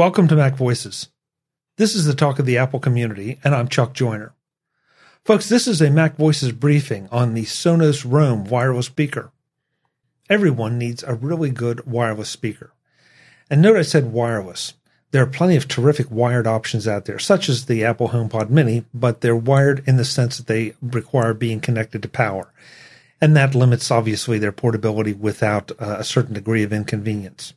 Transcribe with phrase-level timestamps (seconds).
[0.00, 1.10] Welcome to Mac Voices.
[1.76, 4.32] This is the talk of the Apple community, and I'm Chuck Joiner.
[5.26, 9.30] Folks, this is a Mac Voices briefing on the Sonos Roam wireless speaker.
[10.30, 12.72] Everyone needs a really good wireless speaker.
[13.50, 14.72] And note I said wireless.
[15.10, 18.86] There are plenty of terrific wired options out there, such as the Apple HomePod Mini,
[18.94, 22.50] but they're wired in the sense that they require being connected to power.
[23.20, 27.52] And that limits, obviously, their portability without uh, a certain degree of inconvenience.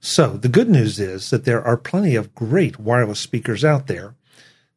[0.00, 4.14] So the good news is that there are plenty of great wireless speakers out there.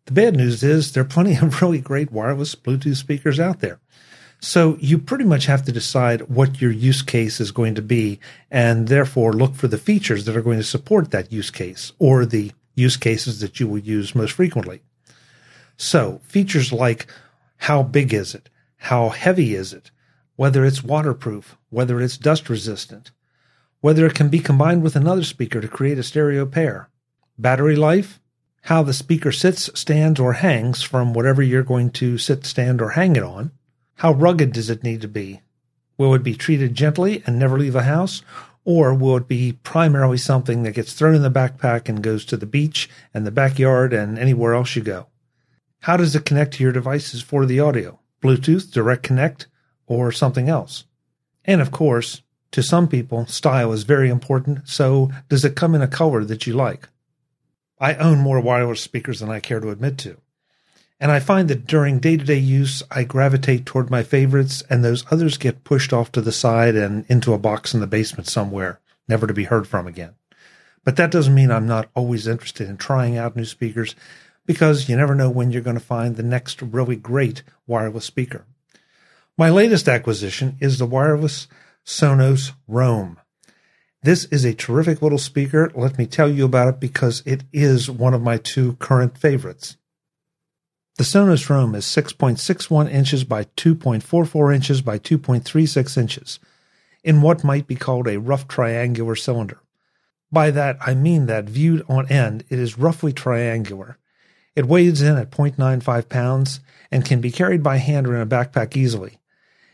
[0.05, 3.80] The bad news is there are plenty of really great wireless Bluetooth speakers out there.
[4.42, 8.20] So you pretty much have to decide what your use case is going to be
[8.50, 12.26] and therefore look for the features that are going to support that use case or
[12.26, 14.81] the use cases that you will use most frequently.
[15.76, 17.08] So features like
[17.58, 18.50] how big is it?
[18.78, 19.92] How heavy is it?
[20.38, 23.12] Whether it's waterproof, whether it's dust resistant,
[23.81, 26.89] whether it can be combined with another speaker to create a stereo pair.
[27.38, 28.19] Battery life,
[28.63, 32.91] how the speaker sits, stands, or hangs from whatever you're going to sit, stand, or
[32.91, 33.52] hang it on.
[33.95, 35.41] How rugged does it need to be?
[35.97, 38.21] Will it be treated gently and never leave a house?
[38.66, 42.38] Or will it be primarily something that gets thrown in the backpack and goes to
[42.38, 45.08] the beach and the backyard and anywhere else you go?
[45.81, 47.99] How does it connect to your devices for the audio?
[48.21, 49.47] Bluetooth, Direct Connect,
[49.88, 50.83] or something else?
[51.45, 52.21] And of course,
[52.52, 56.47] to some people, style is very important, so does it come in a color that
[56.47, 56.89] you like?
[57.80, 60.17] I own more wireless speakers than I care to admit to.
[61.00, 64.83] And I find that during day to day use, I gravitate toward my favorites, and
[64.83, 68.27] those others get pushed off to the side and into a box in the basement
[68.27, 70.16] somewhere, never to be heard from again.
[70.83, 73.95] But that doesn't mean I'm not always interested in trying out new speakers,
[74.45, 78.45] because you never know when you're going to find the next really great wireless speaker.
[79.38, 81.47] My latest acquisition is the wireless
[81.90, 83.20] Sonos Roam.
[84.04, 85.72] This is a terrific little speaker.
[85.73, 89.76] Let me tell you about it because it is one of my two current favorites.
[90.98, 96.39] The Sonos Roam is 6.61 inches by 2.44 inches by 2.36 inches
[97.04, 99.60] in what might be called a rough triangular cylinder.
[100.32, 103.98] By that, I mean that viewed on end, it is roughly triangular.
[104.55, 106.60] It weighs in at 0.95 pounds
[106.92, 109.20] and can be carried by hand or in a backpack easily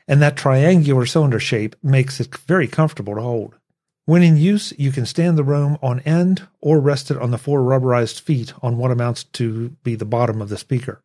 [0.08, 3.56] and that triangular cylinder shape makes it very comfortable to hold.
[4.06, 7.40] When in use, you can stand the Roam on end or rest it on the
[7.40, 11.02] four rubberized feet on what amounts to be the bottom of the speaker.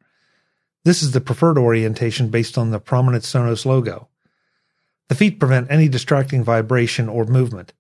[0.85, 4.09] This is the preferred orientation based on the prominent Sonos logo.
[5.09, 7.73] The feet prevent any distracting vibration or movement.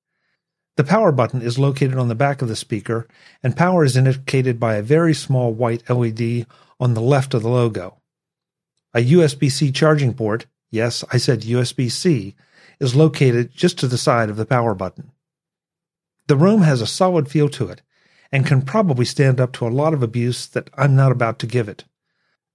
[0.76, 3.06] The power button is located on the back of the speaker,
[3.42, 6.46] and power is indicated by a very small white LED
[6.78, 7.98] on the left of the logo.
[8.94, 12.34] A USB C charging port yes, I said USB C,
[12.78, 15.12] is located just to the side of the power button.
[16.26, 17.82] The Roam has a solid feel to it
[18.32, 21.46] and can probably stand up to a lot of abuse that I'm not about to
[21.46, 21.84] give it.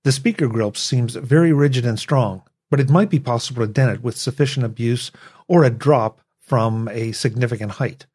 [0.04, 3.92] The speaker grill seems very rigid and strong, but it might be possible to dent
[3.92, 5.12] it with sufficient abuse
[5.48, 8.06] or a drop from a significant height.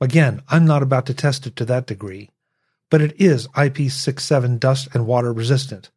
[0.00, 2.30] Again, I'm not about to test it to that degree,
[2.90, 5.90] but it is IP67 dust and water resistant,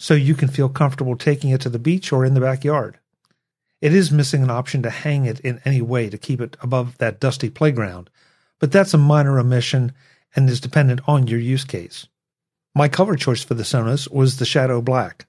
[0.00, 2.98] so you can feel comfortable taking it to the beach or in the backyard.
[3.82, 6.96] It is missing an option to hang it in any way to keep it above
[6.98, 8.08] that dusty playground,
[8.58, 9.92] but that's a minor omission
[10.34, 12.06] and is dependent on your use case.
[12.74, 15.26] My color choice for the Sonos was the Shadow Black.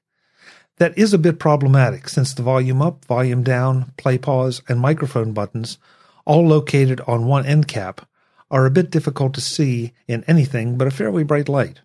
[0.78, 5.34] That is a bit problematic since the volume up, volume down, play pause, and microphone
[5.34, 5.80] buttons,
[6.24, 8.08] all located on one end cap,
[8.50, 11.82] are a bit difficult to see in anything but a fairly bright light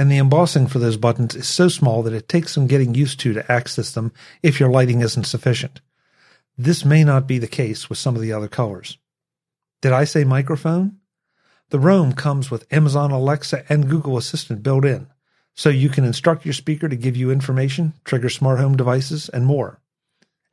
[0.00, 3.20] and the embossing for those buttons is so small that it takes some getting used
[3.20, 5.82] to to access them if your lighting isn't sufficient.
[6.56, 8.96] This may not be the case with some of the other colors.
[9.82, 10.96] Did I say microphone?
[11.68, 15.06] The Roam comes with Amazon Alexa and Google Assistant built in,
[15.54, 19.44] so you can instruct your speaker to give you information, trigger smart home devices, and
[19.44, 19.82] more.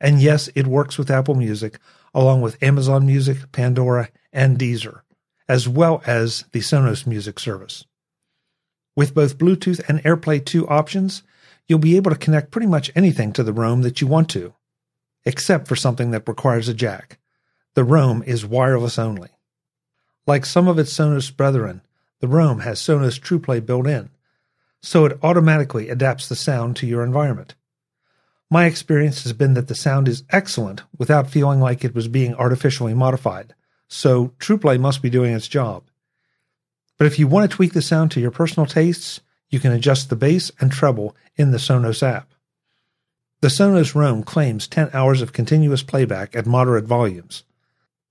[0.01, 1.79] And yes, it works with Apple Music,
[2.13, 5.03] along with Amazon Music, Pandora, and Deezer,
[5.47, 7.85] as well as the Sonos Music service.
[8.97, 11.21] With both Bluetooth and AirPlay 2 options,
[11.67, 14.55] you'll be able to connect pretty much anything to the Roam that you want to,
[15.23, 17.19] except for something that requires a jack.
[17.75, 19.29] The Roam is wireless only.
[20.25, 21.83] Like some of its Sonos brethren,
[22.21, 24.09] the Roam has Sonos TruePlay built in,
[24.81, 27.53] so it automatically adapts the sound to your environment.
[28.49, 32.33] My experience has been that the sound is excellent without feeling like it was being
[32.33, 33.53] artificially modified,
[33.87, 35.83] so TruePlay must be doing its job.
[36.97, 40.09] But if you want to tweak the sound to your personal tastes, you can adjust
[40.09, 42.29] the bass and treble in the Sonos app.
[43.41, 47.43] The Sonos Roam claims 10 hours of continuous playback at moderate volumes.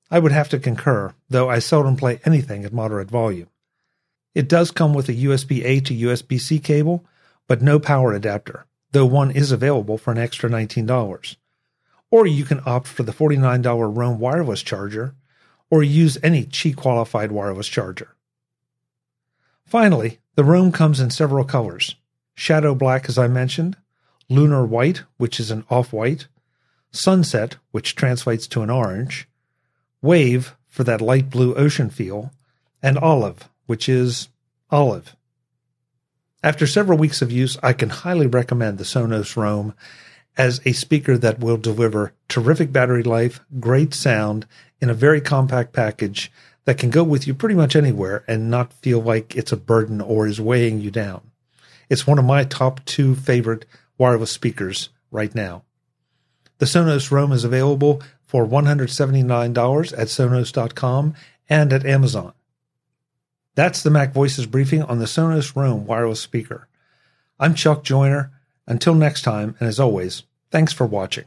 [0.09, 3.49] I would have to concur, though I seldom play anything at moderate volume.
[4.37, 7.05] It does come with a USB A to USB C cable,
[7.49, 11.37] but no power adapter, though one is available for an extra $19.
[12.11, 15.15] Or you can opt for the $49 Roam wireless charger,
[15.71, 18.16] or use any Qi qualified wireless charger.
[19.67, 21.97] Finally, the Roam comes in several colors
[22.35, 23.77] Shadow Black, as I mentioned,
[24.29, 26.29] Lunar White, which is an off white,
[26.93, 29.29] Sunset, which translates to an orange,
[30.01, 32.33] Wave, for that light blue ocean feel,
[32.83, 34.29] and Olive, which is
[34.71, 35.17] olive.
[36.43, 39.75] After several weeks of use, I can highly recommend the Sonos Roam
[40.37, 44.47] as a speaker that will deliver terrific battery life, great sound
[44.81, 46.31] in a very compact package
[46.67, 50.01] that can go with you pretty much anywhere and not feel like it's a burden
[50.01, 51.31] or is weighing you down.
[51.89, 53.65] It's one of my top two favorite
[53.97, 55.63] wireless speakers right now.
[56.59, 61.15] The Sonos Roam is available for $179 at Sonos.com
[61.49, 62.33] and at Amazon.
[63.55, 66.69] That's the Mac Voices briefing on the Sonos Roam wireless speaker.
[67.39, 68.33] I'm Chuck Joiner.
[68.67, 71.27] Until next time, and as always, thanks for watching.